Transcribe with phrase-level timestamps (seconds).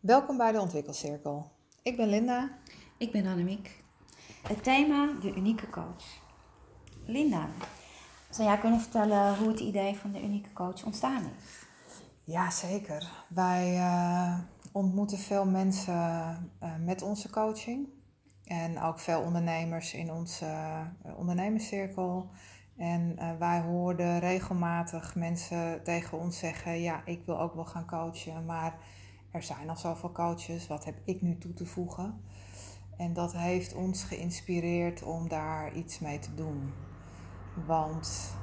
[0.00, 1.50] Welkom bij de Ontwikkelcirkel.
[1.82, 2.50] Ik ben Linda.
[2.98, 3.82] Ik ben Annemiek.
[4.42, 6.04] Het thema de unieke coach.
[7.06, 7.48] Linda,
[8.30, 11.66] zou jij kunnen vertellen hoe het idee van de unieke coach ontstaan is?
[12.24, 13.10] Ja, zeker.
[13.28, 14.38] Wij uh,
[14.72, 15.94] ontmoeten veel mensen
[16.62, 17.88] uh, met onze coaching.
[18.44, 22.30] En ook veel ondernemers in onze uh, ondernemerscirkel.
[22.76, 28.44] En wij hoorden regelmatig mensen tegen ons zeggen: Ja, ik wil ook wel gaan coachen,
[28.44, 28.78] maar
[29.30, 32.20] er zijn al zoveel coaches, wat heb ik nu toe te voegen?
[32.96, 36.72] En dat heeft ons geïnspireerd om daar iets mee te doen.
[37.66, 38.34] Want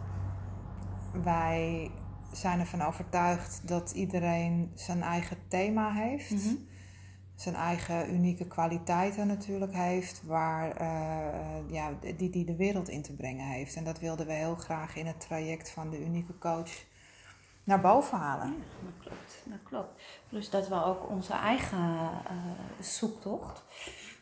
[1.24, 1.92] wij
[2.32, 6.32] zijn ervan overtuigd dat iedereen zijn eigen thema heeft.
[6.32, 6.56] Mhm.
[7.36, 13.16] Zijn eigen unieke kwaliteiten natuurlijk heeft, waar, uh, ja, die, die de wereld in te
[13.16, 13.76] brengen heeft.
[13.76, 16.86] En dat wilden we heel graag in het traject van de unieke coach
[17.68, 18.48] naar boven halen.
[18.48, 19.42] Ja, dat klopt.
[19.46, 20.02] Dat klopt.
[20.30, 23.64] Plus dat we ook onze eigen uh, zoektocht,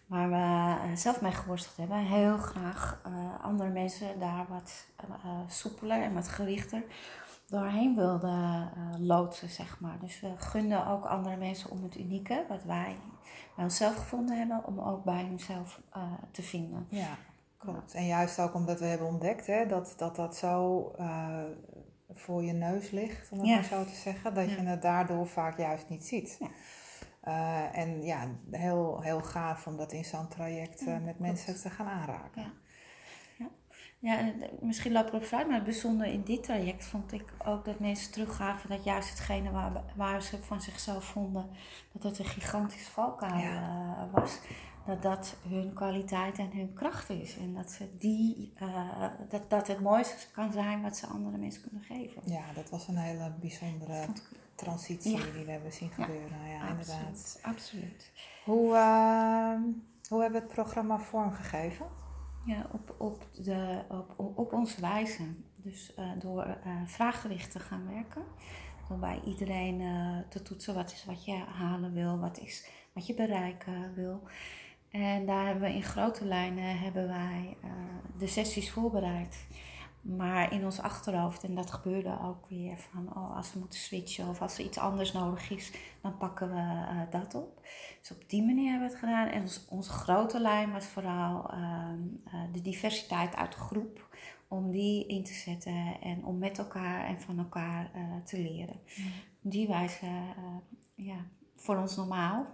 [0.06, 0.36] waar we
[0.90, 4.86] uh, zelf mee geworsteld hebben, heel graag uh, andere mensen daar wat
[5.48, 6.84] soepeler en wat gerichter
[7.48, 10.00] doorheen wilden loodsen, zeg maar.
[10.00, 12.98] Dus we gunden ook andere mensen om het unieke, wat wij
[13.56, 15.82] bij onszelf gevonden hebben, om ook bij hunzelf
[16.32, 16.88] te vinden.
[16.90, 17.18] Ja,
[17.58, 17.94] klopt.
[17.94, 20.92] En juist ook omdat we hebben ontdekt hè, dat, dat dat zo
[22.16, 25.58] voor je neus ligt, om het maar zo te zeggen, dat je het daardoor vaak
[25.58, 26.38] juist niet ziet.
[26.40, 26.48] Ja.
[27.28, 31.70] Uh, en ja, heel, heel gaaf om dat in zo'n traject uh, met mensen te
[31.70, 32.42] gaan aanraken.
[32.42, 32.52] Ja.
[34.00, 37.34] Ja, en misschien loop ik op vooruit, maar het bijzondere in dit traject vond ik
[37.46, 41.50] ook dat mensen teruggaven dat juist hetgene waar, waar ze van zichzelf vonden
[41.92, 44.40] dat het een gigantisch valkuil uh, was,
[44.86, 47.38] dat dat hun kwaliteit en hun kracht is.
[47.38, 51.62] En dat, ze die, uh, dat, dat het mooiste kan zijn wat ze andere mensen
[51.62, 52.22] kunnen geven.
[52.26, 54.06] Ja, dat was een hele bijzondere
[54.56, 56.40] transitie die we hebben zien gebeuren.
[56.40, 57.40] Ja, ja absoluut, inderdaad.
[57.42, 58.12] Absoluut.
[58.44, 59.60] Hoe, uh,
[60.10, 61.86] hoe hebben we het programma vormgegeven?
[62.46, 63.84] Ja, op, op, de,
[64.18, 65.24] op, op onze wijze.
[65.56, 68.24] Dus uh, door uh, vraaggericht te gaan werken.
[68.88, 69.84] Door bij iedereen
[70.30, 74.22] te toetsen wat is wat je halen wil, wat is wat je bereiken wil.
[74.96, 77.72] En daar hebben we in grote lijnen hebben wij uh,
[78.18, 79.48] de sessies voorbereid.
[80.02, 84.28] Maar in ons achterhoofd, en dat gebeurde ook weer van oh, als we moeten switchen
[84.28, 87.68] of als er iets anders nodig is, dan pakken we uh, dat op.
[88.00, 89.28] Dus op die manier hebben we het gedaan.
[89.28, 91.90] En ons, onze grote lijn was vooral uh,
[92.52, 94.08] de diversiteit uit de groep,
[94.48, 97.92] om die in te zetten en om met elkaar en van elkaar
[98.24, 98.80] te leren.
[99.42, 100.06] Die wijze,
[100.96, 101.18] ja,
[101.56, 102.46] voor ons normaal.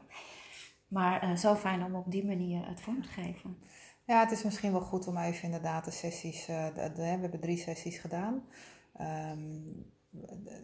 [0.91, 3.57] Maar uh, zo fijn om op die manier het vorm te geven.
[4.05, 6.49] Ja, het is misschien wel goed om even inderdaad de sessies.
[6.49, 8.43] Uh, de, we hebben drie sessies gedaan.
[9.01, 9.85] Um,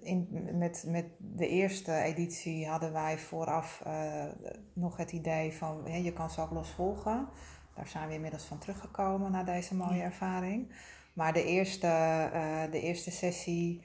[0.02, 0.28] in,
[0.58, 4.26] met, met de eerste editie hadden wij vooraf uh,
[4.74, 7.30] nog het idee van hè, je kan ze ook los volgen.
[7.76, 10.74] Daar zijn we inmiddels van teruggekomen na deze mooie ervaring.
[11.14, 11.88] Maar de eerste,
[12.72, 13.84] de eerste sessie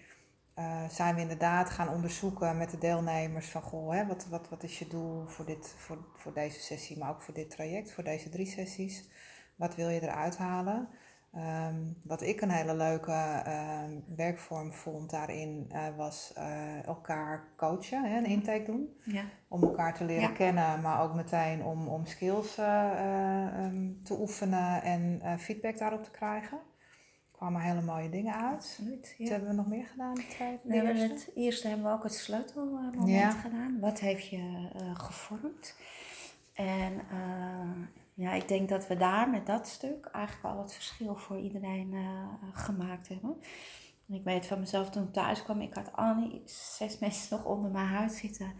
[0.58, 4.62] uh, zijn we inderdaad gaan onderzoeken met de deelnemers van goh, hè, wat, wat, wat
[4.62, 8.04] is je doel voor, dit, voor, voor deze sessie, maar ook voor dit traject, voor
[8.04, 9.08] deze drie sessies.
[9.56, 10.88] Wat wil je eruit halen?
[11.36, 13.80] Um, wat ik een hele leuke uh,
[14.16, 18.96] werkvorm vond daarin uh, was uh, elkaar coachen, hè, een intake doen.
[19.04, 19.24] Ja.
[19.48, 20.34] Om elkaar te leren ja.
[20.34, 26.58] kennen, maar ook meteen om, om skills um, te oefenen en feedback daarop te krijgen
[27.42, 28.54] kwamen hele mooie dingen uit.
[28.54, 29.24] Absoluut, ja.
[29.24, 30.18] Wat hebben we nog meer gedaan?
[30.18, 33.30] Het, we hebben het eerste hebben we ook het sleutelmoment ja.
[33.30, 33.80] gedaan.
[33.80, 35.76] Wat heeft je uh, gevormd?
[36.52, 41.14] En uh, ja, ik denk dat we daar met dat stuk eigenlijk al het verschil
[41.14, 43.36] voor iedereen uh, gemaakt hebben.
[44.08, 47.46] ik weet van mezelf toen ik thuis kwam, ik had al die zes mensen nog
[47.46, 48.52] onder mijn huid zitten.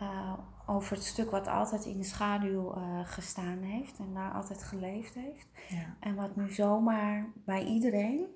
[0.00, 0.32] Uh,
[0.66, 5.14] over het stuk wat altijd in de schaduw uh, gestaan heeft en daar altijd geleefd
[5.14, 5.48] heeft.
[5.68, 5.96] Ja.
[6.00, 8.26] En wat nu zomaar bij iedereen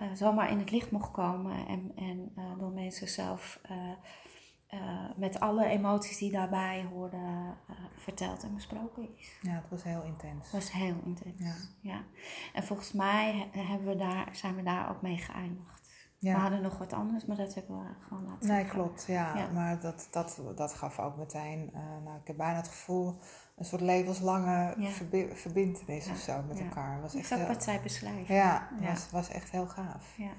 [0.00, 3.60] uh, zomaar in het licht mocht komen en, en door mensen zelf
[5.16, 7.56] met alle emoties die daarbij hoorden
[7.96, 9.38] verteld en besproken is.
[9.42, 10.42] Ja, het was heel intens.
[10.42, 11.54] Het was heel intens, ja.
[11.80, 12.04] ja.
[12.52, 15.85] En volgens mij hebben we daar, zijn we daar ook mee geëindigd.
[16.18, 16.34] Ja.
[16.34, 19.04] We hadden nog wat anders, maar dat hebben we gewoon laten Nee, klopt.
[19.08, 21.70] Ja, maar dat, dat, dat gaf ook meteen...
[21.74, 23.18] Uh, nou, ik heb bijna het gevoel...
[23.56, 24.88] een soort levenslange ja.
[24.88, 27.00] verbi verbindenis of zo met elkaar.
[27.00, 28.34] Was echt heel, wat zij beschrijven.
[28.34, 28.68] Ja.
[28.80, 30.14] Was, was echt heel gaaf.
[30.16, 30.30] Ja.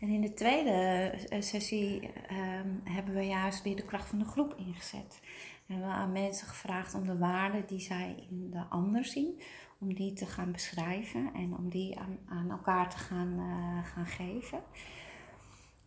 [0.00, 4.24] En in de tweede eh, sessie um, hebben we juist weer de kracht van de
[4.24, 5.20] groep ingezet.
[5.66, 9.42] En we hebben aan mensen gevraagd om de waarden die zij in de ander zien...
[9.78, 14.06] om die te gaan beschrijven en om die aan, aan elkaar te gaan, uh, gaan
[14.06, 14.62] geven...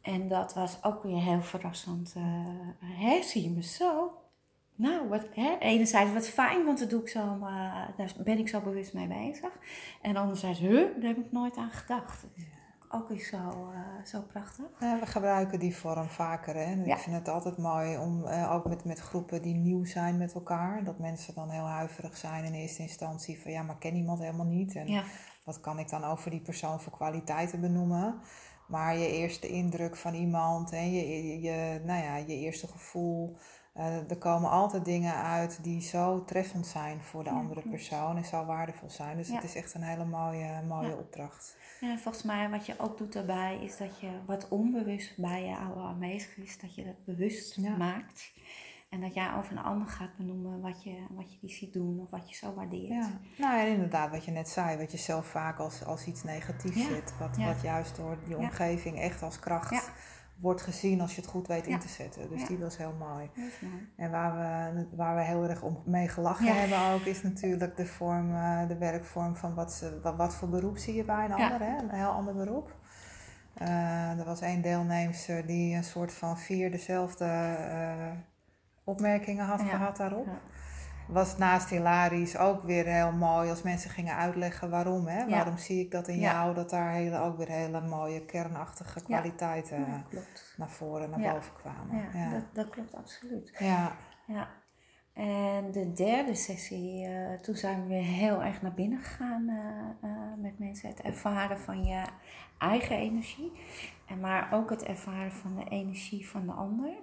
[0.06, 2.14] En dat was ook weer heel verrassend.
[2.18, 2.24] Uh,
[2.80, 4.12] hè, zie je me zo?
[4.76, 7.48] nou, wat, hè, enerzijds wat fijn, want dat doe ik zo, uh,
[7.98, 9.60] daar ben ik zo bewust mee bezig.
[10.02, 12.26] En anderzijds, huh, daar heb ik nooit aan gedacht.
[12.90, 14.66] Ook is zo, uh, zo prachtig.
[14.80, 16.56] Ja, we gebruiken die vorm vaker.
[16.56, 16.84] Hè?
[16.84, 20.34] Ik vind het altijd mooi om uh, ook met, met groepen die nieuw zijn met
[20.34, 20.84] elkaar.
[20.84, 24.46] Dat mensen dan heel huiverig zijn in eerste instantie van ja, maar ken iemand helemaal
[24.46, 24.76] niet.
[24.76, 25.04] En
[25.44, 28.20] wat kan ik dan over die persoon voor kwaliteiten benoemen?
[28.68, 33.36] Maar je eerste indruk van iemand en je, je, je, nou ja, je eerste gevoel.
[33.78, 38.26] Uh, er komen altijd dingen uit die zo treffend zijn voor de andere persoon en
[38.26, 39.18] zo waardevol zijn.
[39.18, 40.96] Dus het is echt een hele mooie, mooie ja.
[40.96, 41.58] opdracht.
[41.80, 45.56] Ja, volgens mij wat je ook doet daarbij is dat je wat onbewust bij je
[45.56, 48.32] aanwezig is, dat je dat bewust maakt.
[48.90, 52.00] En dat jij over een ander gaat benoemen wat je, wat je die ziet doen
[52.00, 52.90] of wat je zo waardeert.
[52.90, 53.20] Ja.
[53.38, 56.78] Nou ja, inderdaad, wat je net zei, wat je zelf vaak als, als iets negatiefs
[56.78, 56.88] ja.
[56.88, 57.18] zit.
[57.20, 59.92] Wat, wat juist door die omgeving echt als kracht
[60.40, 62.30] wordt gezien als je het goed weet in te zetten.
[62.30, 63.30] Dus die was heel mooi.
[63.36, 63.90] mooi.
[63.96, 67.86] En waar we, waar we heel erg om mee gelachen hebben ook, is natuurlijk de
[67.86, 71.34] vorm, uh, de werkvorm van wat, ze, wat, wat, voor beroep zie je bij een
[71.34, 71.78] ander, hè?
[71.78, 72.76] een heel ander beroep.
[73.62, 78.12] Uh, er was één deelnemster die een soort van vier dezelfde uh,
[78.86, 80.28] opmerkingen had gehad daarop
[81.08, 85.08] was naast hilarisch ook weer heel mooi als mensen gingen uitleggen waarom.
[85.08, 85.30] Hè?
[85.30, 90.06] Waarom zie ik dat in jou, dat daar hele, ook weer hele mooie kernachtige kwaliteiten
[90.58, 92.10] naar voren, naar boven kwamen.
[92.14, 93.56] Ja, dat, dat, klopt absoluut.
[93.60, 93.92] Ja.
[94.28, 94.48] ja.
[95.14, 100.10] En de derde sessie, uh, toen zijn we weer heel erg naar binnen gegaan uh,
[100.10, 100.90] uh, met mensen.
[100.90, 102.04] Het ervaren van je
[102.58, 103.52] eigen energie.
[104.08, 106.94] En maar ook het ervaren van de energie van de ander.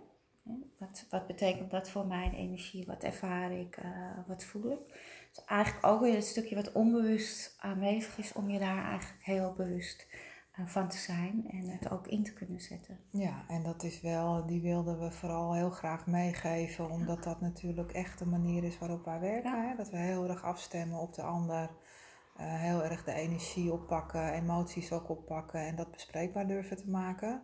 [0.79, 2.87] Wat, wat betekent dat voor mijn energie?
[2.87, 3.77] Wat ervaar ik?
[3.85, 3.91] Uh,
[4.27, 4.79] wat voel ik?
[5.33, 9.53] Dus eigenlijk ook weer het stukje wat onbewust aanwezig is om je daar eigenlijk heel
[9.53, 10.06] bewust
[10.59, 12.99] uh, van te zijn en het ook in te kunnen zetten.
[13.11, 17.93] Ja, en dat is wel, die wilden we vooral heel graag meegeven, omdat dat natuurlijk
[17.93, 19.69] echt de manier is waarop wij werken.
[19.69, 19.77] Hè?
[19.77, 21.71] Dat we heel erg afstemmen op de ander.
[22.41, 27.43] Uh, heel erg de energie oppakken, emoties ook oppakken en dat bespreekbaar durven te maken.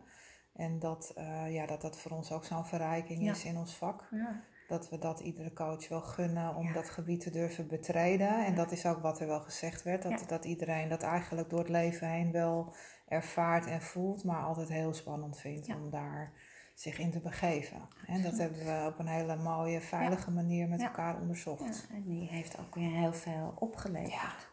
[0.59, 4.09] En dat, uh, ja, dat dat voor ons ook zo'n verrijking is in ons vak.
[4.11, 4.43] Ja.
[4.69, 8.47] Dat we dat iedere coach wel gunnen om dat gebied te durven betreden.
[8.47, 10.03] En dat is ook wat er wel gezegd werd.
[10.03, 12.75] Dat, dat iedereen dat eigenlijk door het leven heen wel
[13.09, 16.33] ervaart en voelt, maar altijd heel spannend vindt om daar
[16.75, 17.89] zich in te begeven.
[18.07, 21.87] En dat hebben we op een hele mooie, veilige manier met elkaar onderzocht.
[21.91, 24.49] en die heeft ook weer heel veel opgeleverd.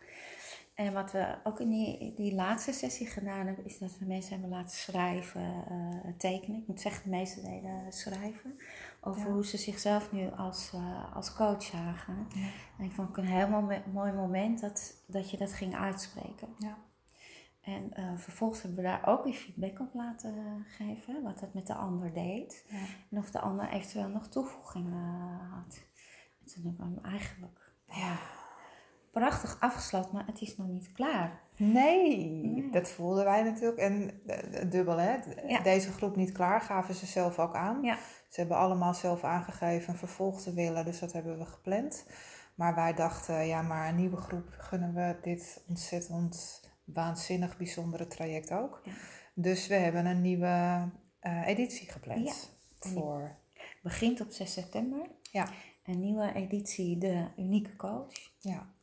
[0.75, 4.31] En wat we ook in die, die laatste sessie gedaan hebben, is dat we mensen
[4.31, 6.59] hebben laten schrijven, uh, tekenen.
[6.61, 8.59] Ik moet zeggen, de meeste deden schrijven.
[9.01, 12.27] Over hoe ze zichzelf nu als, uh, als coach zagen.
[12.33, 12.49] Ja.
[12.77, 16.47] En ik vond het een heel mooi moment dat, dat je dat ging uitspreken.
[16.59, 16.77] Ja.
[17.61, 21.67] En uh, vervolgens hebben we daar ook weer feedback op laten geven, wat dat met
[21.67, 22.65] de ander deed.
[22.69, 22.85] Ja.
[23.11, 25.83] En of de ander eventueel nog toevoegingen had.
[26.39, 27.73] En toen hebben we eigenlijk.
[27.87, 28.17] Ja
[29.19, 31.41] prachtig afgesloten, maar het is nog niet klaar.
[31.57, 33.77] Nee, dat voelden wij natuurlijk.
[33.77, 35.17] En uh, dubbel, hè?
[35.63, 37.83] Deze groep niet klaar gaven ze zelf ook aan.
[37.83, 37.97] Ja.
[38.29, 42.05] Ze hebben allemaal zelf aangegeven een vervolg te willen, dus dat hebben we gepland.
[42.55, 48.51] Maar wij dachten, ja, maar een nieuwe groep gunnen we dit ontzettend waanzinnig bijzondere traject
[48.51, 48.81] ook.
[48.83, 48.91] Ja.
[49.33, 50.89] Dus we hebben een nieuwe
[51.21, 52.51] uh, editie gepland.
[52.79, 52.89] Ja.
[52.89, 53.35] Voor...
[53.83, 55.07] Begint op 6 september.
[55.21, 55.49] Ja.
[55.85, 58.31] Een nieuwe editie, de unieke coach.
[58.39, 58.73] Ja.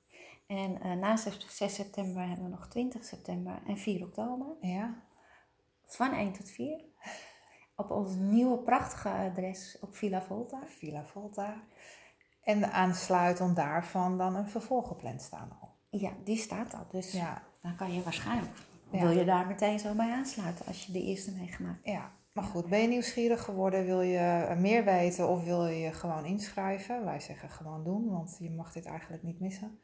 [0.53, 4.47] En uh, na 6, september hebben we nog 20 september en 4 oktober.
[4.61, 4.95] Ja.
[5.85, 6.81] Van 1 tot 4.
[7.77, 10.63] Op ons nieuwe prachtige adres op Villa Volta.
[10.67, 11.55] Villa Volta.
[12.43, 15.69] En aansluitend daarvan dan een vervolg gepland staan al.
[15.91, 16.87] Ja, die staat al.
[16.91, 17.43] Dus ja.
[17.61, 18.57] dan kan je waarschijnlijk,
[18.91, 22.69] wil je daar meteen zo bij aansluiten als je de eerste meegemaakt Ja, maar goed,
[22.69, 23.85] ben je nieuwsgierig geworden?
[23.85, 27.05] Wil je meer weten of wil je gewoon inschrijven?
[27.05, 29.81] Wij zeggen gewoon doen, want je mag dit eigenlijk niet missen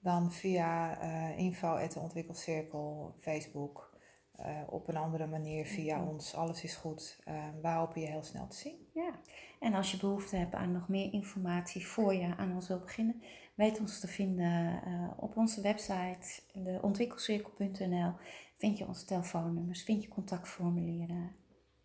[0.00, 3.98] dan via uh, info ontwikkelcirkel, Facebook,
[4.40, 6.34] uh, op een andere manier via ons.
[6.34, 7.18] Alles is goed.
[7.28, 8.88] Uh, wij hopen je heel snel te zien.
[8.94, 9.20] Ja,
[9.60, 13.22] en als je behoefte hebt aan nog meer informatie voor je aan ons wil beginnen,
[13.54, 14.82] weet ons te vinden
[15.16, 18.12] op onze website, de ontwikkelcirkel.nl.
[18.56, 21.36] Vind je onze telefoonnummers, vind je contactformulieren.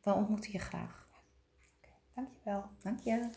[0.02, 1.08] We ontmoeten je graag.
[1.78, 2.64] Okay, dankjewel.
[2.82, 3.30] Dank je.